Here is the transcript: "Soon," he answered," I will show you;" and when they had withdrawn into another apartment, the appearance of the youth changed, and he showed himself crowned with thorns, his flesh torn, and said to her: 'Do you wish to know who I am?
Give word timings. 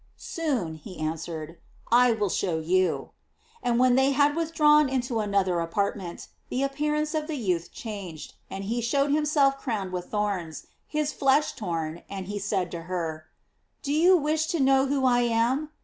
"Soon," 0.17 0.73
he 0.77 0.97
answered," 0.97 1.59
I 2.05 2.11
will 2.11 2.29
show 2.31 2.57
you;" 2.57 3.11
and 3.61 3.77
when 3.77 3.93
they 3.93 4.13
had 4.13 4.35
withdrawn 4.35 4.89
into 4.89 5.19
another 5.19 5.59
apartment, 5.59 6.27
the 6.49 6.63
appearance 6.63 7.13
of 7.13 7.27
the 7.27 7.35
youth 7.35 7.71
changed, 7.71 8.33
and 8.49 8.63
he 8.63 8.81
showed 8.81 9.11
himself 9.11 9.59
crowned 9.59 9.91
with 9.91 10.05
thorns, 10.05 10.65
his 10.87 11.13
flesh 11.13 11.51
torn, 11.55 12.01
and 12.09 12.27
said 12.41 12.71
to 12.71 12.81
her: 12.89 13.27
'Do 13.83 13.93
you 13.93 14.17
wish 14.17 14.47
to 14.47 14.59
know 14.59 14.87
who 14.87 15.05
I 15.05 15.19
am? 15.19 15.69